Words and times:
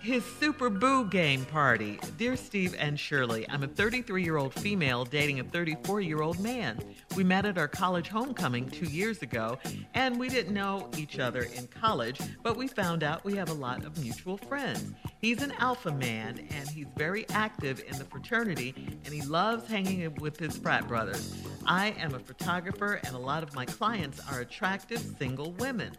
his 0.00 0.24
Super 0.24 0.70
Boo 0.70 1.04
game 1.04 1.44
party. 1.44 2.00
Dear 2.16 2.34
Steve 2.34 2.74
and 2.78 2.98
Shirley, 2.98 3.46
I'm 3.50 3.62
a 3.62 3.66
33 3.66 4.24
year 4.24 4.38
old 4.38 4.54
female 4.54 5.04
dating 5.04 5.40
a 5.40 5.44
34 5.44 6.00
year 6.00 6.22
old 6.22 6.40
man. 6.40 6.78
We 7.16 7.22
met 7.22 7.44
at 7.44 7.58
our 7.58 7.68
college 7.68 8.08
homecoming 8.08 8.68
two 8.70 8.86
years 8.86 9.20
ago, 9.20 9.58
and 9.92 10.18
we 10.18 10.30
didn't 10.30 10.54
know 10.54 10.88
each 10.96 11.18
other 11.18 11.42
in 11.42 11.66
college, 11.66 12.18
but 12.42 12.56
we 12.56 12.66
found 12.66 13.02
out 13.02 13.24
we 13.24 13.36
have 13.36 13.50
a 13.50 13.54
lot 13.54 13.84
of 13.84 14.02
mutual 14.02 14.38
friends. 14.38 14.94
He's 15.20 15.42
an 15.42 15.52
alpha 15.58 15.92
man, 15.92 16.48
and 16.50 16.68
he's 16.70 16.86
very 16.96 17.28
active 17.28 17.82
in 17.86 17.98
the 17.98 18.04
fraternity, 18.04 18.74
and 19.04 19.12
he 19.12 19.20
loves 19.20 19.68
hanging 19.68 20.14
with 20.14 20.38
his 20.38 20.56
frat 20.56 20.88
brothers. 20.88 21.34
I 21.66 21.88
am 21.98 22.14
a 22.14 22.20
photographer, 22.20 23.00
and 23.04 23.14
a 23.14 23.18
lot 23.18 23.42
of 23.42 23.54
my 23.54 23.66
clients 23.66 24.18
are 24.32 24.40
attractive 24.40 25.04
single 25.18 25.52
women. 25.52 25.92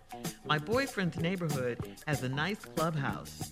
My 0.48 0.58
boyfriend's 0.58 1.18
neighborhood 1.18 1.98
has 2.08 2.24
a 2.24 2.30
nice 2.30 2.66
clubhouse 2.66 3.52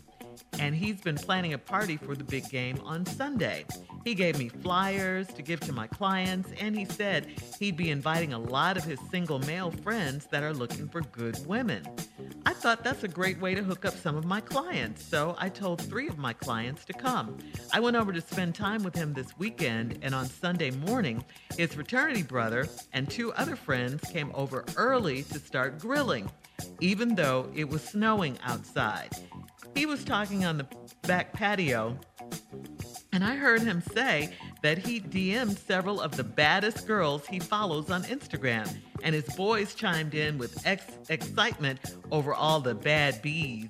and 0.60 0.76
he's 0.76 1.02
been 1.02 1.16
planning 1.16 1.54
a 1.54 1.58
party 1.58 1.98
for 1.98 2.16
the 2.16 2.24
big 2.24 2.50
game 2.50 2.80
on 2.84 3.06
Sunday. 3.06 3.66
He 4.04 4.16
gave 4.16 4.38
me 4.38 4.50
flyers 4.50 5.28
to 5.28 5.42
give 5.42 5.60
to 5.62 5.74
my 5.74 5.88
clients, 5.88 6.50
and 6.60 6.78
he 6.78 6.86
said 6.86 7.28
he'd 7.60 7.78
be 7.78 7.92
inviting 7.92 8.34
a 8.34 8.40
lot 8.40 8.78
of 8.78 8.84
his 8.84 9.00
single 9.12 9.40
male 9.40 9.72
friends 9.72 10.26
that 10.28 10.44
are 10.44 10.54
looking 10.54 10.88
for 10.88 11.02
good 11.02 11.46
women. 11.46 11.84
I 12.46 12.54
thought 12.54 12.84
that's 12.84 13.04
a 13.04 13.08
great 13.08 13.40
way 13.40 13.54
to 13.56 13.64
hook 13.64 13.86
up 13.86 13.96
some 13.96 14.16
of 14.16 14.26
my 14.26 14.42
clients, 14.42 15.04
so 15.04 15.36
I 15.38 15.50
told 15.50 15.82
three 15.82 16.08
of 16.08 16.18
my 16.18 16.34
clients 16.34 16.86
to 16.86 16.94
come. 16.94 17.38
I 17.74 17.80
went 17.80 17.98
over 17.98 18.12
to 18.12 18.22
spend 18.22 18.56
time 18.56 18.84
with 18.84 18.96
him 18.96 19.14
this 19.14 19.38
weekend, 19.38 20.00
and 20.02 20.16
on 20.16 20.26
Sunday 20.26 20.72
morning, 20.72 21.24
his 21.58 21.74
fraternity 21.74 22.24
brother 22.24 22.68
and 22.94 23.10
two 23.10 23.34
other 23.34 23.56
friends 23.56 24.02
came 24.10 24.32
over 24.34 24.66
early 24.78 25.24
to 25.24 25.40
start 25.40 25.80
grilling, 25.80 26.30
even 26.80 27.16
though 27.16 27.50
it 27.54 27.68
was 27.70 27.84
snowing 27.84 28.38
outside. 28.44 29.10
He 29.76 29.86
was 29.86 30.04
talking 30.04 30.46
on 30.46 30.58
the 30.58 30.68
back 31.04 31.34
patio, 31.34 31.98
and 33.12 33.24
I 33.24 33.36
heard 33.36 33.62
him 33.62 33.82
say 33.94 34.34
that 34.62 34.78
he 34.78 35.00
DM'd 35.00 35.58
several 35.58 36.02
of 36.02 36.16
the 36.18 36.24
baddest 36.24 36.86
girls 36.86 37.26
he 37.26 37.40
follows 37.40 37.90
on 37.90 38.04
Instagram, 38.04 38.70
and 39.04 39.16
his 39.16 39.26
boys 39.36 39.74
chimed 39.74 40.14
in 40.14 40.38
with 40.38 40.66
ex- 40.66 41.10
excitement 41.10 41.80
over 42.12 42.34
all 42.34 42.60
the 42.60 42.76
bad 42.76 43.22
bees 43.22 43.70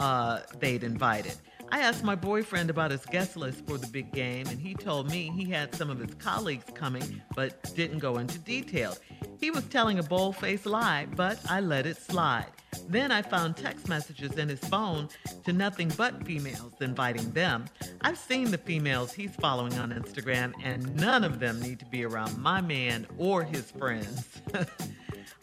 uh, 0.00 0.40
they'd 0.58 0.84
invited. 0.84 1.34
I 1.70 1.80
asked 1.80 2.04
my 2.04 2.14
boyfriend 2.14 2.68
about 2.68 2.90
his 2.90 3.04
guest 3.06 3.34
list 3.34 3.64
for 3.66 3.78
the 3.78 3.86
big 3.86 4.12
game, 4.12 4.46
and 4.48 4.60
he 4.60 4.74
told 4.74 5.10
me 5.10 5.32
he 5.34 5.50
had 5.50 5.74
some 5.74 5.88
of 5.88 5.98
his 5.98 6.14
colleagues 6.16 6.66
coming, 6.74 7.22
but 7.34 7.74
didn't 7.74 7.98
go 7.98 8.18
into 8.18 8.38
detail. 8.40 8.94
He 9.38 9.50
was 9.50 9.64
telling 9.64 9.98
a 9.98 10.02
bold 10.02 10.36
faced 10.36 10.66
lie, 10.66 11.06
but 11.16 11.38
I 11.48 11.60
let 11.60 11.86
it 11.86 11.96
slide. 11.96 12.50
Then 12.88 13.10
I 13.12 13.22
found 13.22 13.56
text 13.56 13.88
messages 13.88 14.32
in 14.38 14.48
his 14.48 14.60
phone 14.60 15.08
to 15.44 15.52
nothing 15.52 15.92
but 15.96 16.26
females 16.26 16.74
inviting 16.80 17.30
them. 17.32 17.66
I've 18.00 18.18
seen 18.18 18.50
the 18.50 18.58
females 18.58 19.12
he's 19.12 19.34
following 19.36 19.78
on 19.78 19.92
Instagram, 19.92 20.52
and 20.62 20.94
none 20.96 21.24
of 21.24 21.38
them 21.38 21.60
need 21.60 21.78
to 21.80 21.86
be 21.86 22.04
around 22.04 22.38
my 22.38 22.60
man 22.60 23.06
or 23.18 23.44
his 23.44 23.70
friends. 23.70 24.26
uh, 24.54 24.64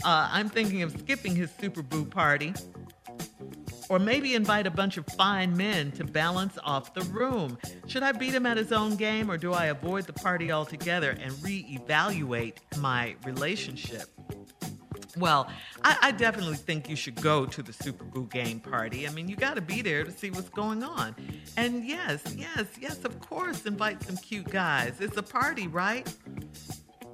I'm 0.03 0.49
thinking 0.49 0.81
of 0.81 0.91
skipping 0.99 1.35
his 1.35 1.51
Super 1.59 1.81
Boo 1.81 2.05
party. 2.05 2.53
Or 3.89 3.97
maybe 3.97 4.35
invite 4.35 4.67
a 4.67 4.71
bunch 4.71 4.97
of 4.97 5.05
fine 5.17 5.57
men 5.57 5.91
to 5.93 6.03
balance 6.03 6.59
off 6.63 6.93
the 6.93 7.01
room. 7.05 7.57
Should 7.87 8.03
I 8.03 8.11
beat 8.11 8.35
him 8.35 8.45
at 8.45 8.55
his 8.55 8.71
own 8.71 8.95
game 8.95 9.31
or 9.31 9.37
do 9.37 9.51
I 9.51 9.65
avoid 9.65 10.05
the 10.05 10.13
party 10.13 10.51
altogether 10.51 11.17
and 11.19 11.31
reevaluate 11.31 12.57
my 12.77 13.15
relationship? 13.25 14.18
Well, 15.19 15.49
I, 15.83 15.97
I, 16.01 16.11
definitely 16.11 16.55
think 16.55 16.89
you 16.89 16.95
should 16.95 17.21
go 17.21 17.45
to 17.45 17.61
the 17.61 17.73
Super 17.73 18.05
Boo 18.05 18.27
game 18.27 18.61
party. 18.61 19.05
I 19.05 19.11
mean, 19.11 19.27
you 19.27 19.35
got 19.35 19.55
to 19.55 19.61
be 19.61 19.81
there 19.81 20.05
to 20.05 20.11
see 20.11 20.31
what's 20.31 20.49
going 20.49 20.81
on. 20.81 21.13
And 21.57 21.83
yes, 21.85 22.23
yes, 22.37 22.67
yes, 22.79 23.03
of 23.03 23.19
course, 23.19 23.65
invite 23.65 24.01
some 24.03 24.15
cute 24.15 24.49
guys. 24.49 25.01
It's 25.01 25.17
a 25.17 25.23
party, 25.23 25.67
right? 25.67 26.07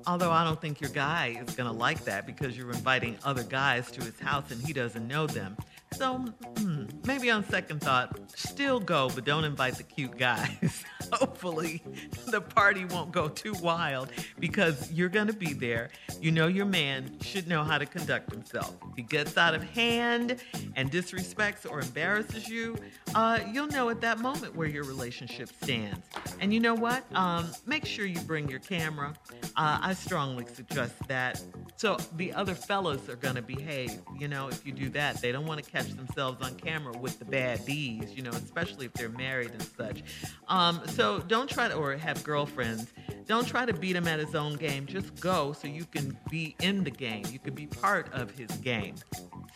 Although 0.06 0.32
I 0.32 0.44
don't 0.44 0.62
think 0.62 0.80
your 0.80 0.92
guy 0.92 1.42
is 1.48 1.56
going 1.56 1.70
to 1.70 1.76
like 1.76 2.06
that 2.06 2.28
because 2.28 2.56
you're 2.56 2.70
inviting 2.70 3.18
other 3.24 3.44
guys 3.44 3.90
to 3.92 4.04
his 4.04 4.20
house 4.20 4.52
and 4.52 4.62
he 4.62 4.72
doesn't 4.72 5.08
know 5.08 5.26
them. 5.26 5.58
So 5.94 6.18
hmm, 6.18 6.86
maybe 7.06 7.30
on 7.30 7.46
second 7.50 7.82
thought, 7.82 8.20
still 8.38 8.80
go, 8.80 9.10
but 9.14 9.24
don't 9.24 9.46
invite 9.46 9.76
the 9.76 9.84
cute 9.84 10.18
guys. 10.18 10.84
Hopefully, 11.14 11.82
the 12.28 12.42
party 12.42 12.86
won't 12.86 13.12
go 13.12 13.30
too 13.30 13.54
wild 13.62 14.10
because 14.40 14.92
you're 14.92 15.10
going 15.10 15.28
to 15.28 15.34
be 15.34 15.54
there. 15.54 15.90
You 16.20 16.32
know 16.32 16.48
your 16.48 16.66
man 16.66 17.18
should 17.22 17.48
know 17.48 17.64
how 17.64 17.78
to 17.78 17.86
conduct 17.86 18.32
himself. 18.32 18.76
If 18.90 18.96
he 18.96 19.02
gets 19.04 19.38
out 19.38 19.54
of 19.54 19.64
hand 19.64 20.44
and 20.76 20.92
disrespects 20.92 21.70
or 21.70 21.80
embarrasses 21.80 22.50
you, 22.50 22.76
uh, 23.14 23.40
you'll 23.52 23.68
know 23.68 23.90
at 23.90 24.02
that 24.02 24.20
moment 24.20 24.56
where 24.56 24.68
your 24.68 24.84
relationship 24.84 25.50
stands. 25.62 26.00
And 26.42 26.54
you 26.54 26.60
know 26.60 26.76
what? 26.76 27.06
Um, 27.16 27.52
make 27.66 27.86
sure 27.86 28.06
you 28.06 28.20
bring 28.22 28.50
your 28.50 28.60
camera. 28.60 29.14
Uh, 29.56 29.80
I 29.82 29.94
strongly 29.94 30.46
suggest 30.48 30.96
that. 31.08 31.42
So 31.78 31.98
the 32.16 32.34
other 32.34 32.56
fellows 32.56 33.08
are 33.10 33.16
going 33.16 33.36
to 33.36 33.42
behave. 33.42 34.00
You 34.18 34.28
know, 34.28 34.48
if 34.48 34.66
you 34.66 34.72
do 34.72 34.90
that, 34.90 35.22
they 35.22 35.32
don't 35.32 35.46
want 35.46 35.64
to 35.64 35.70
catch 35.70 35.86
catch 35.86 35.96
themselves 35.96 36.42
on 36.46 36.56
camera 36.56 36.98
with 36.98 37.20
the 37.20 37.26
bad 37.26 37.66
bees, 37.66 38.14
you 38.16 38.24
know, 38.24 38.32
especially 38.32 38.86
if 38.86 38.94
they're 38.94 39.10
married 39.10 39.52
and 39.52 39.62
such. 39.62 40.04
Um, 40.48 40.82
so 40.88 41.20
don't 41.20 41.50
try 41.50 41.68
to, 41.68 41.76
or 41.76 41.96
have 41.96 42.24
girlfriends, 42.24 42.94
don't 43.26 43.48
try 43.48 43.66
to 43.66 43.74
beat 43.74 43.96
him 43.96 44.08
at 44.08 44.20
his 44.20 44.36
own 44.36 44.56
game. 44.56 44.86
Just 44.86 45.20
go 45.20 45.54
so 45.54 45.68
you 45.68 45.86
can 45.86 46.18
be 46.30 46.56
in 46.62 46.84
the 46.84 46.92
game. 46.92 47.26
You 47.32 47.40
can 47.40 47.54
be 47.54 47.68
part 47.68 48.12
of 48.14 48.32
his 48.32 48.50
game. 48.58 48.96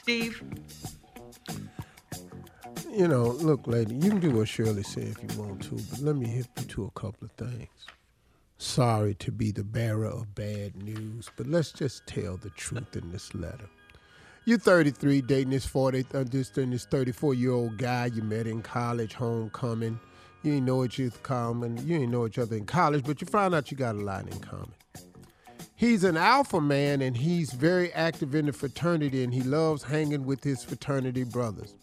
Steve? 0.01 0.41
You 2.91 3.07
know, 3.07 3.27
look, 3.27 3.67
lady, 3.67 3.95
you 3.95 4.09
can 4.09 4.19
do 4.19 4.31
what 4.31 4.47
Shirley 4.47 4.83
said 4.83 5.03
if 5.03 5.21
you 5.21 5.41
want 5.41 5.61
to, 5.63 5.75
but 5.75 5.99
let 5.99 6.15
me 6.15 6.27
hit 6.27 6.47
you 6.57 6.65
to 6.65 6.85
a 6.85 6.91
couple 6.91 7.25
of 7.25 7.31
things. 7.31 7.69
Sorry 8.61 9.13
to 9.15 9.31
be 9.31 9.51
the 9.53 9.63
bearer 9.63 10.07
of 10.07 10.35
bad 10.35 10.75
news, 10.83 11.31
but 11.37 11.47
let's 11.47 11.71
just 11.71 12.05
tell 12.05 12.35
the 12.35 12.49
truth 12.49 12.93
in 12.97 13.09
this 13.09 13.33
letter. 13.33 13.69
You're 14.43 14.57
33, 14.57 15.21
dating 15.21 15.51
this 15.51 15.65
40, 15.65 16.05
uh, 16.13 16.25
this, 16.25 16.49
this 16.49 16.85
34 16.85 17.35
year 17.35 17.53
old 17.53 17.77
guy 17.77 18.07
you 18.07 18.21
met 18.21 18.47
in 18.47 18.61
college, 18.61 19.13
homecoming. 19.13 19.97
You 20.43 20.55
ain't 20.55 20.65
know 20.65 20.83
each 20.83 20.99
other 20.99 21.11
common. 21.23 21.87
You 21.87 21.99
ain't 21.99 22.11
know 22.11 22.27
each 22.27 22.37
other 22.37 22.57
in 22.57 22.65
college, 22.65 23.05
but 23.05 23.21
you 23.21 23.27
found 23.27 23.55
out 23.55 23.71
you 23.71 23.77
got 23.77 23.95
a 23.95 24.01
lot 24.01 24.27
in 24.27 24.37
common. 24.39 24.73
He's 25.77 26.03
an 26.03 26.17
alpha 26.17 26.59
man 26.59 27.01
and 27.01 27.15
he's 27.15 27.53
very 27.53 27.93
active 27.93 28.35
in 28.35 28.47
the 28.47 28.51
fraternity 28.51 29.23
and 29.23 29.33
he 29.33 29.41
loves 29.41 29.83
hanging 29.83 30.25
with 30.25 30.43
his 30.43 30.65
fraternity 30.65 31.23
brothers. 31.23 31.75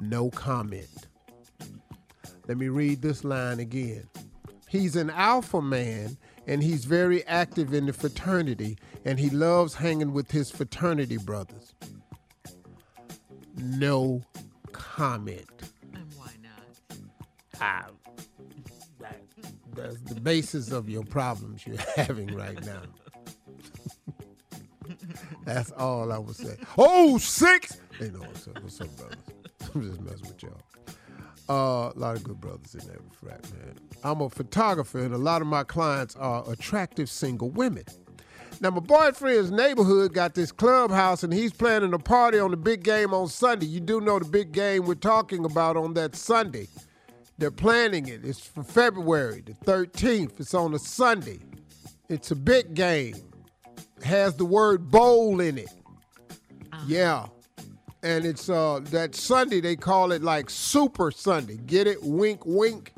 No 0.00 0.30
comment. 0.30 1.06
Let 2.48 2.58
me 2.58 2.66
read 2.66 3.02
this 3.02 3.22
line 3.22 3.60
again. 3.60 4.09
He's 4.70 4.94
an 4.94 5.10
alpha 5.10 5.60
man 5.60 6.16
and 6.46 6.62
he's 6.62 6.84
very 6.84 7.26
active 7.26 7.74
in 7.74 7.86
the 7.86 7.92
fraternity 7.92 8.78
and 9.04 9.18
he 9.18 9.28
loves 9.28 9.74
hanging 9.74 10.12
with 10.12 10.30
his 10.30 10.48
fraternity 10.48 11.16
brothers. 11.16 11.74
No 13.56 14.22
comment. 14.70 15.50
And 15.92 16.06
why 16.14 16.30
not? 16.40 16.98
Ah, 17.60 17.86
that, 19.00 19.20
that's 19.74 20.00
the 20.02 20.20
basis 20.20 20.70
of 20.70 20.88
your 20.88 21.02
problems 21.02 21.66
you're 21.66 21.76
having 21.96 22.28
right 22.36 22.64
now. 22.64 22.82
that's 25.44 25.72
all 25.72 26.12
I 26.12 26.18
would 26.18 26.36
say. 26.36 26.56
Oh, 26.78 27.18
six! 27.18 27.80
Hey, 27.98 28.10
no, 28.12 28.20
what's 28.20 28.46
up, 28.46 28.62
what's 28.62 28.80
up, 28.80 28.96
brothers? 28.96 29.18
I'm 29.74 29.82
just 29.82 30.00
messing 30.00 30.28
with 30.28 30.42
y'all. 30.44 30.69
Uh, 31.48 31.90
a 31.94 31.98
lot 31.98 32.16
of 32.16 32.22
good 32.22 32.40
brothers 32.40 32.74
in 32.74 32.86
there, 32.86 32.98
frat 33.12 33.42
man. 33.52 33.74
I'm 34.04 34.20
a 34.20 34.30
photographer, 34.30 34.98
and 35.00 35.14
a 35.14 35.18
lot 35.18 35.42
of 35.42 35.48
my 35.48 35.64
clients 35.64 36.14
are 36.16 36.48
attractive 36.50 37.10
single 37.10 37.50
women. 37.50 37.84
Now, 38.60 38.70
my 38.70 38.80
boyfriend's 38.80 39.50
neighborhood 39.50 40.12
got 40.12 40.34
this 40.34 40.52
clubhouse, 40.52 41.22
and 41.22 41.32
he's 41.32 41.52
planning 41.52 41.94
a 41.94 41.98
party 41.98 42.38
on 42.38 42.50
the 42.50 42.56
big 42.56 42.84
game 42.84 43.14
on 43.14 43.28
Sunday. 43.28 43.66
You 43.66 43.80
do 43.80 44.00
know 44.00 44.18
the 44.18 44.26
big 44.26 44.52
game 44.52 44.84
we're 44.84 44.94
talking 44.94 45.44
about 45.44 45.76
on 45.76 45.94
that 45.94 46.14
Sunday. 46.14 46.68
They're 47.38 47.50
planning 47.50 48.06
it. 48.06 48.20
It's 48.22 48.40
for 48.40 48.62
February 48.62 49.42
the 49.44 49.54
13th. 49.54 50.38
It's 50.38 50.52
on 50.52 50.74
a 50.74 50.78
Sunday. 50.78 51.40
It's 52.10 52.30
a 52.30 52.36
big 52.36 52.74
game. 52.74 53.16
It 53.96 54.04
has 54.04 54.36
the 54.36 54.44
word 54.44 54.90
bowl 54.90 55.40
in 55.40 55.56
it. 55.58 55.70
Uh-huh. 56.72 56.84
Yeah 56.86 57.26
and 58.02 58.24
it's 58.24 58.48
uh 58.48 58.80
that 58.84 59.14
Sunday 59.14 59.60
they 59.60 59.76
call 59.76 60.12
it 60.12 60.22
like 60.22 60.50
Super 60.50 61.10
Sunday. 61.10 61.58
Get 61.66 61.86
it? 61.86 62.02
Wink, 62.02 62.44
wink. 62.44 62.92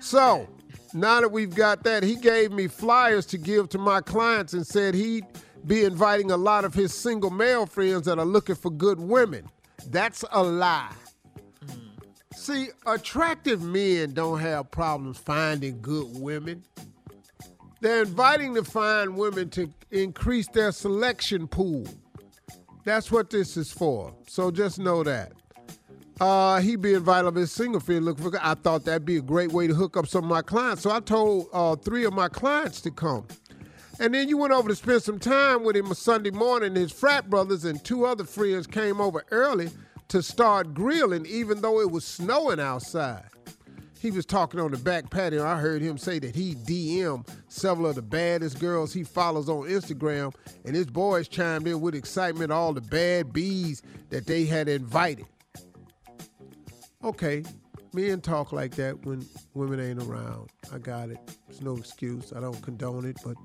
So 0.00 0.48
now 0.94 1.20
that 1.20 1.30
we've 1.30 1.54
got 1.54 1.84
that, 1.84 2.02
he 2.02 2.16
gave 2.16 2.52
me 2.52 2.66
flyers 2.68 3.26
to 3.26 3.38
give 3.38 3.68
to 3.70 3.78
my 3.78 4.00
clients 4.00 4.52
and 4.52 4.66
said 4.66 4.94
he'd 4.94 5.26
be 5.66 5.84
inviting 5.84 6.30
a 6.30 6.36
lot 6.36 6.64
of 6.64 6.74
his 6.74 6.92
single 6.92 7.30
male 7.30 7.66
friends 7.66 8.06
that 8.06 8.18
are 8.18 8.24
looking 8.24 8.56
for 8.56 8.70
good 8.70 8.98
women. 8.98 9.48
That's 9.90 10.24
a 10.32 10.42
lie. 10.42 10.92
See, 12.34 12.68
attractive 12.86 13.62
men 13.62 14.14
don't 14.14 14.40
have 14.40 14.70
problems 14.70 15.18
finding 15.18 15.80
good 15.80 16.08
women. 16.10 16.64
They're 17.80 18.02
inviting 18.02 18.54
to 18.54 18.64
find 18.64 19.16
women 19.16 19.50
to 19.50 19.68
increase 19.90 20.48
their 20.48 20.72
selection 20.72 21.46
pool. 21.46 21.86
That's 22.84 23.12
what 23.12 23.30
this 23.30 23.56
is 23.56 23.70
for. 23.70 24.12
So 24.26 24.50
just 24.50 24.78
know 24.78 25.02
that. 25.04 25.32
Uh, 26.20 26.60
he 26.60 26.76
be 26.76 26.94
invited 26.94 27.26
of 27.26 27.34
his 27.34 27.50
single 27.50 27.80
friend 27.80 28.04
looking 28.04 28.30
for. 28.30 28.38
I 28.40 28.54
thought 28.54 28.84
that'd 28.84 29.04
be 29.04 29.16
a 29.16 29.22
great 29.22 29.52
way 29.52 29.66
to 29.66 29.74
hook 29.74 29.96
up 29.96 30.06
some 30.06 30.24
of 30.24 30.30
my 30.30 30.42
clients. 30.42 30.82
So 30.82 30.90
I 30.90 31.00
told 31.00 31.48
uh, 31.52 31.76
three 31.76 32.04
of 32.04 32.12
my 32.12 32.28
clients 32.28 32.80
to 32.82 32.90
come. 32.90 33.26
And 33.98 34.14
then 34.14 34.28
you 34.28 34.36
went 34.36 34.52
over 34.52 34.68
to 34.68 34.74
spend 34.74 35.02
some 35.02 35.18
time 35.18 35.64
with 35.64 35.76
him 35.76 35.90
a 35.90 35.94
Sunday 35.94 36.30
morning. 36.30 36.74
His 36.74 36.92
frat 36.92 37.30
brothers 37.30 37.64
and 37.64 37.82
two 37.84 38.04
other 38.04 38.24
friends 38.24 38.66
came 38.66 39.00
over 39.00 39.24
early 39.30 39.70
to 40.08 40.22
start 40.22 40.74
grilling, 40.74 41.26
even 41.26 41.60
though 41.60 41.80
it 41.80 41.90
was 41.90 42.04
snowing 42.04 42.60
outside. 42.60 43.24
He 44.02 44.10
was 44.10 44.26
talking 44.26 44.58
on 44.58 44.72
the 44.72 44.78
back 44.78 45.10
patio. 45.10 45.46
I 45.46 45.60
heard 45.60 45.80
him 45.80 45.96
say 45.96 46.18
that 46.18 46.34
he 46.34 46.56
DM 46.56 47.24
several 47.46 47.86
of 47.86 47.94
the 47.94 48.02
baddest 48.02 48.58
girls 48.58 48.92
he 48.92 49.04
follows 49.04 49.48
on 49.48 49.68
Instagram, 49.68 50.34
and 50.64 50.74
his 50.74 50.86
boys 50.86 51.28
chimed 51.28 51.68
in 51.68 51.80
with 51.80 51.94
excitement 51.94 52.50
all 52.50 52.72
the 52.72 52.80
bad 52.80 53.32
bees 53.32 53.80
that 54.10 54.26
they 54.26 54.44
had 54.44 54.68
invited. 54.68 55.26
Okay, 57.04 57.44
men 57.92 58.20
talk 58.20 58.50
like 58.50 58.74
that 58.74 59.06
when 59.06 59.24
women 59.54 59.78
ain't 59.78 60.02
around. 60.02 60.50
I 60.72 60.78
got 60.78 61.10
it. 61.10 61.18
It's 61.48 61.60
no 61.60 61.76
excuse. 61.76 62.32
I 62.34 62.40
don't 62.40 62.60
condone 62.60 63.04
it, 63.04 63.18
but 63.24 63.36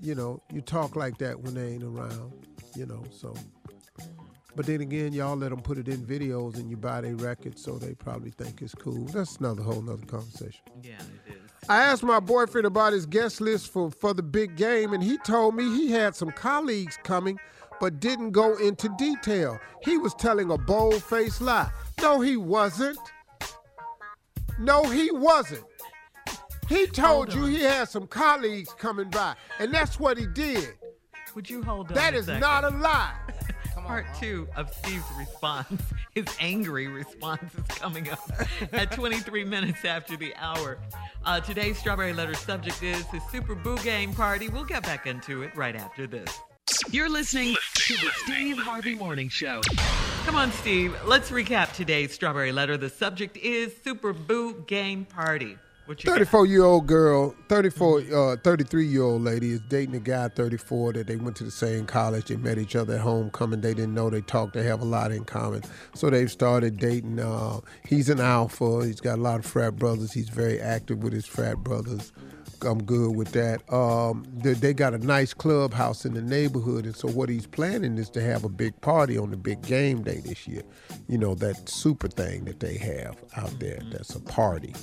you 0.00 0.14
know, 0.14 0.40
you 0.50 0.62
talk 0.62 0.96
like 0.96 1.18
that 1.18 1.38
when 1.38 1.52
they 1.52 1.74
ain't 1.74 1.84
around. 1.84 2.32
You 2.74 2.86
know, 2.86 3.04
so. 3.10 3.34
But 4.56 4.64
then 4.64 4.80
again, 4.80 5.12
y'all 5.12 5.36
let 5.36 5.50
them 5.50 5.60
put 5.60 5.76
it 5.76 5.86
in 5.86 5.98
videos 5.98 6.56
and 6.56 6.70
you 6.70 6.78
buy 6.78 7.02
their 7.02 7.14
records, 7.14 7.62
so 7.62 7.76
they 7.76 7.92
probably 7.92 8.30
think 8.30 8.62
it's 8.62 8.74
cool. 8.74 9.04
That's 9.04 9.36
another 9.36 9.62
whole 9.62 9.82
nother 9.82 10.06
conversation. 10.06 10.62
Yeah, 10.82 10.94
it 11.26 11.34
is. 11.34 11.50
I 11.68 11.82
asked 11.82 12.02
my 12.02 12.20
boyfriend 12.20 12.66
about 12.66 12.94
his 12.94 13.04
guest 13.04 13.42
list 13.42 13.70
for, 13.70 13.90
for 13.90 14.14
the 14.14 14.22
big 14.22 14.56
game, 14.56 14.94
and 14.94 15.02
he 15.02 15.18
told 15.18 15.54
me 15.56 15.64
he 15.64 15.90
had 15.90 16.16
some 16.16 16.30
colleagues 16.30 16.98
coming, 17.02 17.38
but 17.80 18.00
didn't 18.00 18.30
go 18.30 18.56
into 18.56 18.88
detail. 18.96 19.58
He 19.82 19.98
was 19.98 20.14
telling 20.14 20.50
a 20.50 20.56
bold 20.56 21.02
faced 21.02 21.42
lie. 21.42 21.70
No, 22.00 22.20
he 22.20 22.38
wasn't. 22.38 22.98
No, 24.58 24.84
he 24.84 25.10
wasn't. 25.10 25.64
He 26.66 26.86
told 26.86 27.34
you 27.34 27.44
he 27.44 27.60
had 27.60 27.90
some 27.90 28.06
colleagues 28.06 28.72
coming 28.78 29.10
by, 29.10 29.34
and 29.58 29.72
that's 29.72 30.00
what 30.00 30.16
he 30.16 30.26
did. 30.26 30.70
Would 31.34 31.50
you 31.50 31.62
hold 31.62 31.88
on? 31.88 31.94
That 31.94 32.14
a 32.14 32.38
not 32.38 32.64
a 32.64 32.70
lie. 32.70 33.14
Part 33.86 34.06
two 34.18 34.48
of 34.56 34.74
Steve's 34.74 35.04
response, 35.16 35.80
his 36.14 36.26
angry 36.40 36.88
response 36.88 37.54
is 37.54 37.78
coming 37.78 38.10
up 38.10 38.18
at 38.72 38.90
23 38.90 39.44
minutes 39.44 39.84
after 39.84 40.16
the 40.16 40.34
hour. 40.36 40.78
Uh, 41.24 41.38
today's 41.38 41.78
Strawberry 41.78 42.12
Letter 42.12 42.34
subject 42.34 42.82
is 42.82 43.06
his 43.06 43.22
Super 43.30 43.54
Boo 43.54 43.78
Game 43.78 44.12
Party. 44.12 44.48
We'll 44.48 44.64
get 44.64 44.82
back 44.82 45.06
into 45.06 45.42
it 45.42 45.54
right 45.54 45.76
after 45.76 46.08
this. 46.08 46.40
You're 46.90 47.08
listening 47.08 47.54
to 47.74 47.94
the 47.94 48.10
Steve 48.24 48.58
Harvey 48.58 48.96
Morning 48.96 49.28
Show. 49.28 49.60
Come 50.24 50.34
on, 50.34 50.50
Steve. 50.50 50.96
Let's 51.04 51.30
recap 51.30 51.72
today's 51.72 52.12
Strawberry 52.12 52.50
Letter. 52.50 52.76
The 52.76 52.90
subject 52.90 53.36
is 53.36 53.72
Super 53.84 54.12
Boo 54.12 54.64
Game 54.66 55.04
Party. 55.04 55.56
What 55.86 56.02
you 56.02 56.08
got? 56.10 56.14
34 56.14 56.46
year 56.46 56.64
old 56.64 56.86
girl, 56.88 57.34
34, 57.48 58.02
uh, 58.12 58.36
33 58.42 58.86
year 58.86 59.02
old 59.02 59.22
lady 59.22 59.52
is 59.52 59.60
dating 59.68 59.94
a 59.94 60.00
guy 60.00 60.28
34 60.28 60.94
that 60.94 61.06
they 61.06 61.14
went 61.14 61.36
to 61.36 61.44
the 61.44 61.50
same 61.52 61.86
college. 61.86 62.24
They 62.24 62.34
met 62.36 62.58
each 62.58 62.74
other 62.74 62.94
at 62.94 63.00
homecoming. 63.00 63.60
They 63.60 63.72
didn't 63.72 63.94
know 63.94 64.10
they 64.10 64.20
talked. 64.20 64.54
They 64.54 64.64
have 64.64 64.82
a 64.82 64.84
lot 64.84 65.12
in 65.12 65.24
common. 65.24 65.62
So 65.94 66.10
they've 66.10 66.30
started 66.30 66.78
dating. 66.78 67.20
Uh, 67.20 67.60
he's 67.86 68.08
an 68.08 68.18
alpha. 68.20 68.84
He's 68.84 69.00
got 69.00 69.18
a 69.18 69.22
lot 69.22 69.38
of 69.38 69.46
frat 69.46 69.76
brothers. 69.76 70.12
He's 70.12 70.28
very 70.28 70.60
active 70.60 71.04
with 71.04 71.12
his 71.12 71.24
frat 71.24 71.58
brothers. 71.58 72.12
I'm 72.62 72.82
good 72.82 73.14
with 73.14 73.30
that. 73.32 73.62
Um, 73.72 74.26
they, 74.34 74.54
they 74.54 74.74
got 74.74 74.92
a 74.92 74.98
nice 74.98 75.34
clubhouse 75.34 76.04
in 76.04 76.14
the 76.14 76.22
neighborhood, 76.22 76.86
and 76.86 76.96
so 76.96 77.06
what 77.08 77.28
he's 77.28 77.46
planning 77.46 77.98
is 77.98 78.08
to 78.10 78.22
have 78.22 78.44
a 78.44 78.48
big 78.48 78.80
party 78.80 79.18
on 79.18 79.30
the 79.30 79.36
big 79.36 79.62
game 79.62 80.02
day 80.02 80.20
this 80.24 80.48
year. 80.48 80.62
You 81.06 81.18
know 81.18 81.34
that 81.36 81.68
super 81.68 82.08
thing 82.08 82.44
that 82.46 82.60
they 82.60 82.76
have 82.78 83.22
out 83.36 83.58
there. 83.60 83.80
That's 83.92 84.14
a 84.14 84.20
party, 84.20 84.74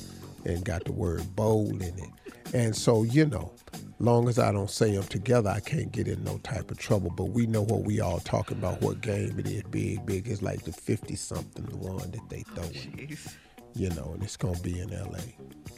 and 0.45 0.63
got 0.65 0.85
the 0.85 0.91
word 0.91 1.35
bowl 1.35 1.69
in 1.69 1.81
it. 1.81 2.09
And 2.53 2.75
so 2.75 3.03
you 3.03 3.25
know, 3.25 3.51
long 3.99 4.27
as 4.29 4.37
I 4.39 4.51
don't 4.51 4.69
say 4.69 4.91
them 4.95 5.03
together, 5.03 5.49
I 5.49 5.59
can't 5.59 5.91
get 5.91 6.07
in 6.07 6.23
no 6.23 6.37
type 6.39 6.69
of 6.71 6.77
trouble. 6.77 7.09
But 7.09 7.25
we 7.29 7.45
know 7.47 7.61
what 7.63 7.83
we 7.83 7.99
all 7.99 8.19
talking 8.19 8.57
about. 8.57 8.81
What 8.81 9.01
game 9.01 9.39
it 9.39 9.47
is? 9.47 9.63
Big, 9.63 10.05
big. 10.05 10.27
It's 10.27 10.41
like 10.41 10.63
the 10.63 10.71
fifty 10.73 11.15
something 11.15 11.65
one 11.79 12.11
that 12.11 12.29
they 12.29 12.43
throwing 12.53 12.71
Jeez. 12.71 13.33
you 13.75 13.89
know, 13.91 14.11
and 14.13 14.23
it's 14.23 14.37
gonna 14.37 14.59
be 14.59 14.79
in 14.79 14.93
L.A. 14.93 15.21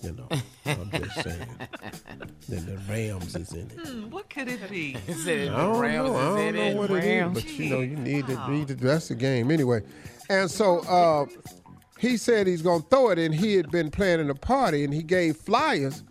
You 0.05 0.11
know, 0.13 0.27
I'm 0.65 0.91
just 0.91 1.15
saying. 1.23 1.47
then 2.49 2.65
the 2.65 2.77
Rams 2.89 3.35
is 3.35 3.53
in 3.53 3.71
it. 3.71 3.87
Hmm, 3.87 4.09
what 4.09 4.29
could 4.29 4.47
it 4.49 4.69
be? 4.69 4.95
Is 5.07 5.25
it 5.25 5.49
I 5.49 5.55
don't 5.63 5.79
Rams? 5.79 6.09
know. 6.09 6.15
I 6.15 6.21
don't 6.41 6.55
know 6.55 6.61
in 6.61 6.77
what 6.77 6.91
it 6.91 6.97
is, 6.97 7.05
Rams? 7.05 7.33
but 7.41 7.51
you 7.57 7.69
know, 7.69 7.79
you 7.79 7.95
need 7.95 8.27
Wow. 8.27 8.45
to 8.47 8.51
need 8.51 8.67
to. 8.67 8.75
That's 8.75 9.07
the 9.07 9.15
game 9.15 9.49
anyway. 9.49 9.81
And 10.29 10.51
so 10.51 10.79
uh, 10.79 11.25
he 11.97 12.17
said 12.17 12.47
he's 12.47 12.61
gonna 12.61 12.83
throw 12.89 13.09
it, 13.09 13.19
and 13.19 13.33
he 13.33 13.55
had 13.55 13.71
been 13.71 13.91
planning 13.91 14.29
a 14.29 14.35
party, 14.35 14.83
and 14.83 14.93
he 14.93 15.03
gave 15.03 15.37
flyers 15.37 16.03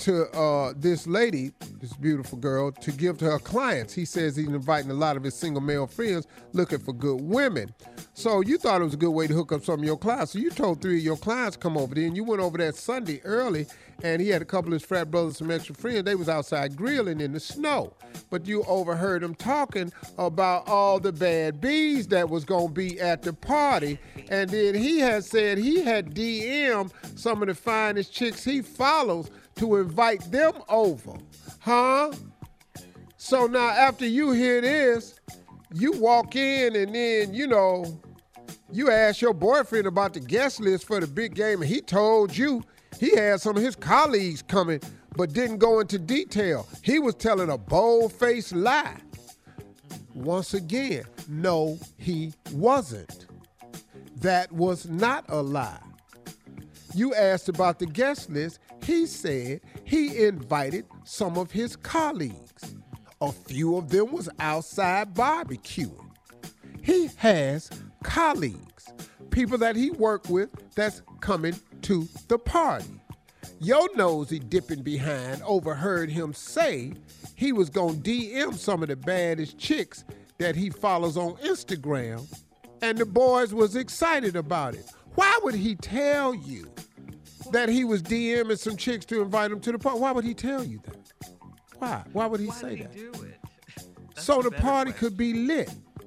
to 0.00 0.30
uh, 0.30 0.72
this 0.76 1.06
lady, 1.06 1.52
this 1.78 1.92
beautiful 1.92 2.38
girl, 2.38 2.72
to 2.72 2.90
give 2.90 3.18
to 3.18 3.26
her 3.26 3.38
clients. 3.38 3.92
He 3.92 4.04
says 4.04 4.34
he's 4.34 4.48
inviting 4.48 4.90
a 4.90 4.94
lot 4.94 5.16
of 5.16 5.22
his 5.22 5.34
single 5.34 5.60
male 5.60 5.86
friends 5.86 6.26
looking 6.52 6.78
for 6.78 6.92
good 6.92 7.20
women. 7.20 7.74
So 8.14 8.40
you 8.40 8.58
thought 8.58 8.80
it 8.80 8.84
was 8.84 8.94
a 8.94 8.98
good 8.98 9.10
way 9.10 9.26
to 9.26 9.34
hook 9.34 9.52
up 9.52 9.64
some 9.64 9.80
of 9.80 9.84
your 9.84 9.98
clients. 9.98 10.32
So 10.32 10.38
you 10.38 10.50
told 10.50 10.80
three 10.80 10.98
of 10.98 11.04
your 11.04 11.16
clients 11.16 11.56
come 11.56 11.76
over 11.76 11.94
there, 11.94 12.04
and 12.04 12.16
you 12.16 12.24
went 12.24 12.40
over 12.40 12.56
that 12.58 12.74
Sunday 12.76 13.20
early, 13.24 13.66
and 14.02 14.22
he 14.22 14.28
had 14.28 14.40
a 14.40 14.46
couple 14.46 14.68
of 14.68 14.80
his 14.80 14.84
frat 14.84 15.10
brothers, 15.10 15.36
some 15.36 15.50
extra 15.50 15.74
friends. 15.74 16.04
They 16.04 16.14
was 16.14 16.28
outside 16.28 16.76
grilling 16.76 17.20
in 17.20 17.32
the 17.32 17.40
snow, 17.40 17.92
but 18.30 18.46
you 18.46 18.64
overheard 18.64 19.22
them 19.22 19.34
talking 19.34 19.92
about 20.16 20.66
all 20.66 20.98
the 20.98 21.12
bad 21.12 21.60
bees 21.60 22.08
that 22.08 22.28
was 22.28 22.44
gonna 22.44 22.68
be 22.68 22.98
at 23.00 23.22
the 23.22 23.32
party, 23.32 23.98
and 24.30 24.48
then 24.48 24.74
he 24.74 24.98
had 24.98 25.24
said 25.24 25.58
he 25.58 25.82
had 25.82 26.14
DM 26.14 26.90
some 27.16 27.42
of 27.42 27.48
the 27.48 27.54
finest 27.54 28.12
chicks 28.12 28.44
he 28.44 28.62
follows 28.62 29.30
to 29.60 29.76
invite 29.76 30.22
them 30.32 30.54
over, 30.70 31.12
huh? 31.58 32.10
So 33.18 33.46
now 33.46 33.68
after 33.68 34.06
you 34.06 34.32
hear 34.32 34.62
this, 34.62 35.20
you 35.74 35.92
walk 35.92 36.34
in 36.34 36.74
and 36.74 36.94
then 36.94 37.34
you 37.34 37.46
know 37.46 38.00
you 38.72 38.90
ask 38.90 39.20
your 39.20 39.34
boyfriend 39.34 39.86
about 39.86 40.14
the 40.14 40.20
guest 40.20 40.60
list 40.60 40.86
for 40.86 40.98
the 40.98 41.06
big 41.06 41.34
game, 41.34 41.60
and 41.60 41.70
he 41.70 41.82
told 41.82 42.34
you 42.34 42.62
he 42.98 43.14
had 43.14 43.42
some 43.42 43.54
of 43.54 43.62
his 43.62 43.76
colleagues 43.76 44.40
coming, 44.40 44.80
but 45.14 45.34
didn't 45.34 45.58
go 45.58 45.80
into 45.80 45.98
detail. 45.98 46.66
He 46.82 46.98
was 46.98 47.14
telling 47.14 47.50
a 47.50 47.58
bold-faced 47.58 48.54
lie. 48.54 48.96
Once 50.14 50.54
again, 50.54 51.04
no, 51.28 51.78
he 51.98 52.32
wasn't. 52.52 53.26
That 54.16 54.50
was 54.52 54.88
not 54.88 55.26
a 55.28 55.42
lie. 55.42 55.82
You 56.94 57.14
asked 57.14 57.50
about 57.50 57.78
the 57.78 57.86
guest 57.86 58.30
list. 58.30 58.58
He 58.82 59.06
said 59.06 59.60
he 59.84 60.24
invited 60.24 60.86
some 61.04 61.36
of 61.36 61.50
his 61.50 61.76
colleagues. 61.76 62.74
A 63.20 63.30
few 63.30 63.76
of 63.76 63.90
them 63.90 64.12
was 64.12 64.28
outside 64.38 65.14
barbecuing. 65.14 66.10
He 66.82 67.10
has 67.16 67.70
colleagues, 68.02 68.92
people 69.30 69.58
that 69.58 69.76
he 69.76 69.90
worked 69.90 70.30
with 70.30 70.50
that's 70.74 71.02
coming 71.20 71.54
to 71.82 72.08
the 72.28 72.38
party. 72.38 73.00
Yo 73.60 73.86
nosy 73.94 74.38
dipping 74.38 74.82
behind 74.82 75.42
overheard 75.42 76.10
him 76.10 76.32
say 76.32 76.94
he 77.36 77.52
was 77.52 77.68
gonna 77.68 77.92
DM 77.92 78.54
some 78.54 78.82
of 78.82 78.88
the 78.88 78.96
baddest 78.96 79.58
chicks 79.58 80.04
that 80.38 80.56
he 80.56 80.70
follows 80.70 81.18
on 81.18 81.34
Instagram, 81.36 82.26
and 82.80 82.96
the 82.96 83.04
boys 83.04 83.52
was 83.52 83.76
excited 83.76 84.34
about 84.34 84.74
it. 84.74 84.86
Why 85.14 85.38
would 85.42 85.54
he 85.54 85.74
tell 85.74 86.34
you 86.34 86.70
that 87.52 87.68
he 87.68 87.84
was 87.84 88.02
DMing 88.02 88.58
some 88.58 88.76
chicks 88.76 89.04
to 89.06 89.22
invite 89.22 89.50
him 89.50 89.60
to 89.60 89.72
the 89.72 89.78
party? 89.78 89.98
Why 90.00 90.12
would 90.12 90.24
he 90.24 90.34
tell 90.34 90.64
you 90.64 90.80
that? 90.84 91.30
Why? 91.78 92.02
Why 92.12 92.26
would 92.26 92.40
he 92.40 92.46
Why 92.46 92.54
say 92.54 92.68
did 92.76 92.78
he 92.78 92.82
that? 92.84 93.14
do 93.14 93.22
it? 93.24 93.38
That's 94.14 94.24
so 94.26 94.42
the 94.42 94.50
party 94.50 94.90
question. 94.92 95.08
could 95.10 95.16
be 95.16 95.32
lit. 95.34 95.70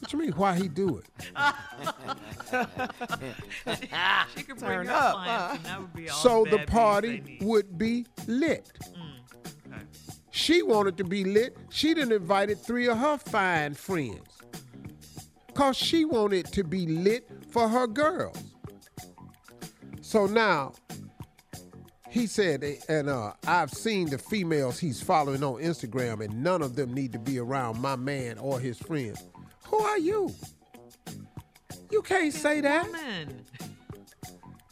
what 0.00 0.12
you 0.12 0.18
mean? 0.18 0.32
Why 0.32 0.54
he 0.56 0.68
do 0.68 0.98
it? 0.98 1.06
She 4.36 4.42
could 4.44 4.58
Turn 4.58 4.68
bring 4.76 4.88
her 4.88 4.92
up, 4.94 5.14
clients, 5.14 5.56
and 5.56 5.64
that 5.64 5.80
would 5.80 5.94
be 5.94 6.08
all 6.08 6.16
so 6.16 6.44
the, 6.44 6.58
the 6.58 6.66
party 6.66 7.38
would 7.40 7.76
be 7.76 8.06
lit. 8.28 8.70
Mm, 8.90 9.72
okay. 9.72 9.82
She 10.30 10.62
wanted 10.62 10.96
to 10.98 11.04
be 11.04 11.24
lit. 11.24 11.56
She 11.70 11.94
didn't 11.94 12.12
invited 12.12 12.58
three 12.60 12.86
of 12.86 12.98
her 12.98 13.18
fine 13.18 13.74
friends. 13.74 14.20
Cause 15.54 15.76
she 15.76 16.04
wanted 16.04 16.46
to 16.46 16.62
be 16.64 16.86
lit 16.86 17.28
for 17.50 17.68
her 17.68 17.86
girls. 17.86 18.53
So 20.14 20.26
now 20.26 20.74
he 22.08 22.28
said, 22.28 22.62
and 22.88 23.08
uh, 23.10 23.32
I've 23.48 23.72
seen 23.72 24.10
the 24.10 24.16
females 24.16 24.78
he's 24.78 25.02
following 25.02 25.42
on 25.42 25.60
Instagram, 25.60 26.24
and 26.24 26.40
none 26.40 26.62
of 26.62 26.76
them 26.76 26.94
need 26.94 27.12
to 27.14 27.18
be 27.18 27.40
around 27.40 27.80
my 27.80 27.96
man 27.96 28.38
or 28.38 28.60
his 28.60 28.78
friends. 28.78 29.24
Who 29.64 29.78
are 29.78 29.98
you? 29.98 30.32
You 31.90 32.00
can't 32.02 32.32
say 32.32 32.60
that. 32.60 32.86
Woman. 32.86 33.42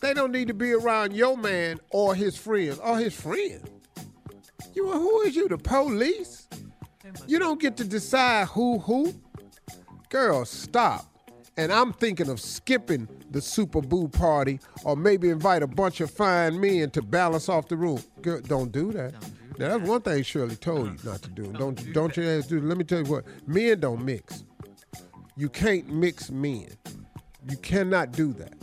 They 0.00 0.14
don't 0.14 0.30
need 0.30 0.46
to 0.46 0.54
be 0.54 0.74
around 0.74 1.12
your 1.12 1.36
man 1.36 1.80
or 1.90 2.14
his 2.14 2.36
friends 2.36 2.78
or 2.78 2.96
his 2.96 3.12
friends. 3.12 3.68
You 4.74 4.92
who 4.92 5.22
is 5.22 5.34
you? 5.34 5.48
The 5.48 5.58
police? 5.58 6.46
You 7.26 7.40
don't 7.40 7.60
get 7.60 7.76
to 7.78 7.84
decide 7.84 8.46
who 8.46 8.78
who. 8.78 9.12
Girl, 10.08 10.44
stop. 10.44 11.11
And 11.56 11.72
I'm 11.72 11.92
thinking 11.92 12.30
of 12.30 12.40
skipping 12.40 13.08
the 13.30 13.40
Super 13.40 13.82
Boo 13.82 14.08
party 14.08 14.58
or 14.84 14.96
maybe 14.96 15.28
invite 15.28 15.62
a 15.62 15.66
bunch 15.66 16.00
of 16.00 16.10
fine 16.10 16.60
men 16.60 16.90
to 16.90 17.02
balance 17.02 17.48
off 17.48 17.68
the 17.68 17.76
room. 17.76 18.02
Girl, 18.22 18.40
don't 18.40 18.72
do 18.72 18.90
that. 18.92 19.12
now 19.58 19.76
that's 19.76 19.88
one 19.88 20.00
thing 20.00 20.22
Shirley 20.22 20.56
told 20.56 20.86
you 20.86 20.98
not 21.04 21.20
to 21.22 21.30
do. 21.30 21.52
Don't 21.52 21.74
do 21.74 21.92
don't, 21.92 22.14
that. 22.14 22.22
you 22.22 22.28
ask 22.28 22.48
do. 22.48 22.60
Let 22.60 22.78
me 22.78 22.84
tell 22.84 23.04
you 23.04 23.10
what. 23.10 23.24
Men 23.46 23.80
don't 23.80 24.02
mix. 24.04 24.44
You 25.36 25.48
can't 25.48 25.88
mix 25.88 26.30
men. 26.30 26.68
You 27.48 27.56
cannot 27.58 28.12
do 28.12 28.32
that. 28.34 28.54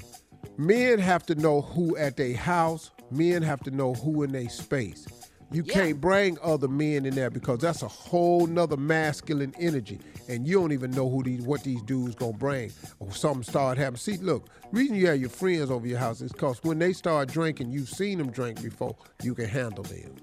Men 0.58 1.00
have 1.00 1.26
to 1.28 1.36
know 1.36 1.62
who 1.62 1.96
at 1.96 2.18
their 2.18 2.36
house. 2.36 2.92
Men 3.12 3.44
have 3.44 3.62
to 3.62 3.72
know 3.72 3.94
who 3.94 4.24
in 4.24 4.32
their 4.32 4.50
space. 4.50 5.06
You 5.52 5.64
can't 5.64 6.00
bring 6.00 6.38
other 6.44 6.68
men 6.68 7.06
in 7.06 7.16
there 7.16 7.32
because 7.32 7.60
that's 7.60 7.82
a 7.82 7.88
whole 7.88 8.46
nother 8.46 8.78
masculine 8.78 9.54
energy, 9.60 10.00
and 10.28 10.48
you 10.48 10.60
don't 10.60 10.72
even 10.72 10.92
know 10.92 11.10
who 11.10 11.24
these 11.24 11.42
what 11.42 11.64
these 11.64 11.82
dudes 11.82 12.14
gonna 12.14 12.34
bring. 12.34 12.72
Or 13.00 13.12
something 13.12 13.44
start 13.44 13.78
happening. 13.78 13.98
See, 13.98 14.18
look, 14.18 14.48
reason 14.72 14.96
you 14.96 15.08
have 15.08 15.20
your 15.20 15.30
friends 15.30 15.72
over 15.72 15.88
your 15.88 15.98
house 15.98 16.22
is 16.22 16.32
because 16.32 16.64
when 16.64 16.78
they 16.78 16.94
start 16.94 17.30
drinking, 17.30 17.72
you've 17.72 17.90
seen 17.90 18.20
them 18.20 18.30
drink 18.30 18.62
before. 18.62 18.96
You 19.24 19.34
can 19.34 19.48
handle 19.48 19.84
them. 19.84 20.16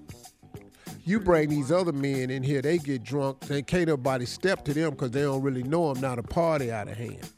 You 1.04 1.20
bring 1.20 1.50
these 1.50 1.70
other 1.72 1.92
men 1.92 2.30
in 2.30 2.42
here, 2.42 2.62
they 2.62 2.78
get 2.78 3.02
drunk. 3.02 3.40
They 3.40 3.62
can't 3.62 3.88
nobody 3.88 4.26
step 4.26 4.64
to 4.64 4.74
them 4.74 4.90
because 4.90 5.10
they 5.10 5.22
don't 5.22 5.42
really 5.42 5.62
know 5.62 5.92
them. 5.92 6.02
Now 6.02 6.16
the 6.16 6.22
party 6.22 6.70
out 6.70 6.88
of 6.88 6.96
hand. 6.96 7.28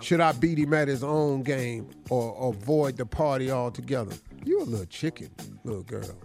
Should 0.00 0.20
I 0.20 0.32
beat 0.32 0.58
him 0.58 0.74
at 0.74 0.88
his 0.88 1.02
own 1.02 1.42
game 1.42 1.88
or 2.10 2.50
avoid 2.50 2.96
the 2.96 3.06
party 3.06 3.50
altogether? 3.50 4.14
You 4.44 4.60
a 4.60 4.64
little 4.64 4.86
chicken, 4.86 5.30
little 5.64 5.82
girl. 5.82 6.16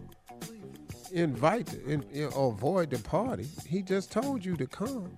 Invite, 1.12 1.68
the- 1.68 1.84
in, 1.86 2.04
in- 2.12 2.32
avoid 2.36 2.90
the 2.90 3.00
party. 3.00 3.48
He 3.68 3.82
just 3.82 4.12
told 4.12 4.44
you 4.46 4.56
to 4.58 4.68
come. 4.68 5.18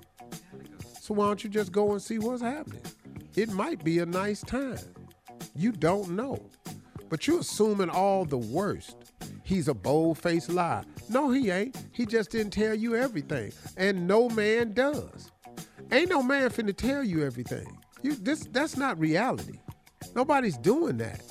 So 1.02 1.14
why 1.14 1.28
don't 1.28 1.44
you 1.44 1.50
just 1.50 1.72
go 1.72 1.92
and 1.92 2.02
see 2.02 2.18
what's 2.20 2.42
happening? 2.42 2.82
It 3.36 3.50
might 3.52 3.84
be 3.84 4.00
a 4.00 4.06
nice 4.06 4.42
time. 4.42 4.80
You 5.56 5.72
don't 5.72 6.12
know. 6.12 6.40
But 7.10 7.28
you're 7.28 7.40
assuming 7.42 7.90
all 7.90 8.26
the 8.26 8.38
worst. 8.38 8.96
He's 9.44 9.68
a 9.68 9.74
bold 9.74 10.18
faced 10.18 10.50
lie. 10.50 10.84
No, 11.10 11.30
he 11.30 11.52
ain't. 11.52 11.78
He 11.92 12.06
just 12.06 12.32
didn't 12.32 12.54
tell 12.54 12.74
you 12.74 12.96
everything. 12.96 13.52
And 13.78 14.08
no 14.08 14.30
man 14.30 14.74
does. 14.74 15.30
Ain't 15.92 16.10
no 16.10 16.24
man 16.24 16.50
finna 16.50 16.76
tell 16.76 17.04
you 17.04 17.24
everything. 17.24 17.78
You 18.02 18.16
this 18.16 18.48
that's 18.52 18.78
not 18.78 18.98
reality. 19.00 19.60
Nobody's 20.16 20.58
doing 20.58 20.98
that. 20.98 21.22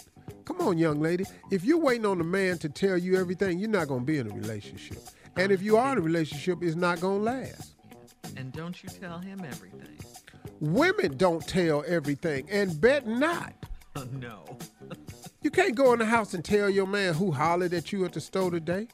Come 0.63 0.69
on, 0.69 0.79
young 0.79 1.01
lady. 1.01 1.25
If 1.51 1.65
you're 1.65 1.81
waiting 1.81 2.07
on 2.07 2.21
a 2.21 2.25
man 2.25 2.57
to 2.59 2.69
tell 2.69 2.97
you 2.97 3.17
everything, 3.17 3.59
you're 3.59 3.69
not 3.69 3.89
gonna 3.89 4.05
be 4.05 4.19
in 4.19 4.31
a 4.31 4.33
relationship. 4.33 4.99
And 5.37 5.51
if 5.51 5.61
you 5.61 5.77
are 5.77 5.91
in 5.91 5.99
a 5.99 6.01
relationship, 6.01 6.63
it's 6.63 6.77
not 6.77 7.01
gonna 7.01 7.19
last. 7.19 7.75
And 8.37 8.53
don't 8.53 8.81
you 8.81 8.89
tell 8.89 9.19
him 9.19 9.41
everything. 9.45 9.99
Women 10.61 11.17
don't 11.17 11.45
tell 11.49 11.83
everything, 11.85 12.49
and 12.49 12.81
bet 12.81 13.09
not. 13.09 13.55
Oh, 13.97 14.07
no. 14.13 14.57
You 15.43 15.51
can't 15.51 15.75
go 15.75 15.95
in 15.95 15.99
the 15.99 16.07
house 16.07 16.33
and 16.33 16.45
tell 16.45 16.71
your 16.71 16.87
man 16.87 17.15
who 17.15 17.33
hollered 17.33 17.75
at 17.75 17.91
you 17.91 18.05
at 18.05 18.13
the 18.13 18.21
store 18.21 18.53
today. 18.53 18.87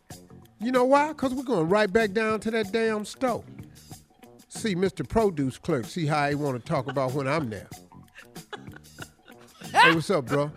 You 0.61 0.73
know 0.73 0.87
why? 0.87 1.09
Because 1.09 1.35
we're 1.35 1.43
going 1.43 1.69
right 1.69 1.93
back 1.93 2.13
down 2.13 2.41
to 2.41 2.51
that 2.51 2.73
damn 2.73 3.05
store. 3.05 3.45
See 4.49 4.75
Mr. 4.75 5.07
Produce 5.07 5.59
Clerk, 5.59 5.85
see 5.85 6.07
how 6.07 6.31
he 6.31 6.35
want 6.35 6.59
to 6.59 6.67
talk 6.67 6.89
about 6.89 7.13
when 7.13 7.29
I'm 7.29 7.51
there. 7.51 7.69
hey, 9.71 9.95
what's 9.95 10.09
up, 10.09 10.25
bro? 10.25 10.51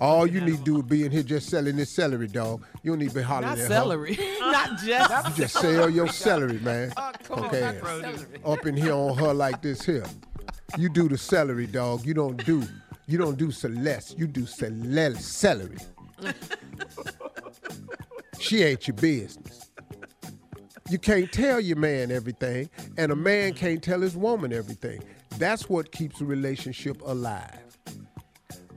All 0.00 0.26
you 0.26 0.40
need 0.40 0.56
to 0.58 0.62
do 0.64 0.76
is 0.78 0.82
be 0.84 1.04
in 1.04 1.12
here 1.12 1.22
just 1.22 1.48
selling 1.50 1.76
this 1.76 1.90
celery, 1.90 2.26
dog. 2.26 2.64
You 2.82 2.92
don't 2.92 3.00
need 3.00 3.10
to 3.10 3.16
be 3.16 3.22
hollering 3.22 3.50
Not 3.50 3.58
at 3.58 3.64
her. 3.64 3.68
celery. 3.68 4.18
Not 4.40 4.78
just. 4.78 5.28
You 5.28 5.44
just 5.44 5.54
sell 5.54 5.90
your 5.90 6.08
celery, 6.08 6.58
man. 6.60 6.92
Oh, 6.96 7.12
come 7.22 7.44
okay. 7.44 7.78
on, 7.78 8.02
not. 8.02 8.26
Up 8.44 8.66
in 8.66 8.76
here 8.76 8.94
on 8.94 9.16
her 9.18 9.34
like 9.34 9.60
this 9.60 9.84
here. 9.84 10.06
You 10.78 10.88
do 10.88 11.08
the 11.08 11.18
celery, 11.18 11.66
dog. 11.66 12.06
You 12.06 12.14
don't 12.14 12.42
do 12.44 12.62
you 13.06 13.18
don't 13.18 13.36
do 13.36 13.50
celeste. 13.50 14.18
You 14.18 14.26
do 14.26 14.46
cele- 14.46 15.16
celery. 15.16 15.78
she 18.38 18.62
ain't 18.62 18.86
your 18.86 18.96
business. 18.96 19.70
You 20.88 20.98
can't 20.98 21.30
tell 21.30 21.60
your 21.60 21.76
man 21.76 22.10
everything, 22.10 22.70
and 22.96 23.12
a 23.12 23.16
man 23.16 23.52
can't 23.54 23.82
tell 23.82 24.00
his 24.00 24.16
woman 24.16 24.52
everything. 24.52 25.02
That's 25.38 25.68
what 25.68 25.92
keeps 25.92 26.20
a 26.20 26.24
relationship 26.24 27.02
alive. 27.04 27.78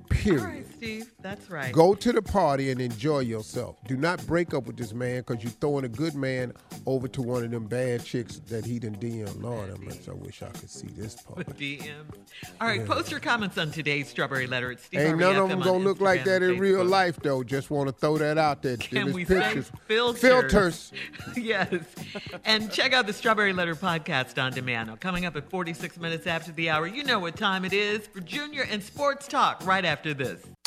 Period. 0.09 0.65
Steve. 0.83 1.13
That's 1.21 1.49
right. 1.49 1.71
Go 1.71 1.95
to 1.95 2.11
the 2.11 2.21
party 2.21 2.69
and 2.69 2.81
enjoy 2.81 3.19
yourself. 3.19 3.77
Do 3.87 3.95
not 3.95 4.25
break 4.27 4.53
up 4.53 4.65
with 4.65 4.75
this 4.75 4.93
man 4.93 5.23
because 5.25 5.41
you're 5.41 5.51
throwing 5.53 5.85
a 5.85 5.89
good 5.89 6.13
man 6.13 6.51
over 6.85 7.07
to 7.07 7.21
one 7.21 7.45
of 7.45 7.51
them 7.51 7.67
bad 7.67 8.03
chicks 8.03 8.39
that 8.49 8.65
he 8.65 8.79
done 8.79 8.97
DM. 8.97 9.41
Lord, 9.41 9.69
how 9.69 9.77
much 9.77 10.09
I 10.09 10.13
wish 10.13 10.43
I 10.43 10.49
could 10.49 10.69
see 10.69 10.87
this 10.87 11.15
part. 11.15 11.47
DMs. 11.57 12.17
All 12.59 12.67
right, 12.67 12.85
post 12.85 13.11
your 13.11 13.21
comments 13.21 13.57
on 13.57 13.71
today's 13.71 14.09
Strawberry 14.09 14.45
Letter 14.45 14.73
at 14.73 14.81
Steve 14.81 14.99
Ain't 14.99 15.19
none 15.19 15.37
of 15.37 15.47
them 15.49 15.59
on 15.59 15.65
gonna 15.65 15.83
look 15.83 16.01
like 16.01 16.25
that 16.25 16.43
in 16.43 16.59
real 16.59 16.83
life, 16.83 17.17
though. 17.21 17.43
Just 17.43 17.71
want 17.71 17.87
to 17.87 17.93
throw 17.93 18.17
that 18.17 18.37
out 18.37 18.61
there. 18.61 18.75
Can 18.75 19.13
we 19.13 19.23
say 19.23 19.39
pictures. 19.39 19.71
filters? 19.87 20.21
Filters. 20.21 20.91
yes. 21.37 21.81
And 22.43 22.69
check 22.69 22.91
out 22.91 23.07
the 23.07 23.13
Strawberry 23.13 23.53
Letter 23.53 23.75
podcast 23.75 24.41
on 24.41 24.51
demand. 24.51 24.89
Now, 24.89 24.97
coming 24.97 25.25
up 25.25 25.37
at 25.37 25.49
46 25.49 25.97
minutes 25.97 26.27
after 26.27 26.51
the 26.51 26.69
hour, 26.69 26.87
you 26.87 27.05
know 27.05 27.19
what 27.19 27.37
time 27.37 27.63
it 27.63 27.71
is 27.71 28.05
for 28.07 28.19
Junior 28.19 28.63
and 28.69 28.83
Sports 28.83 29.29
Talk 29.29 29.65
right 29.65 29.85
after 29.85 30.13
this. 30.13 30.41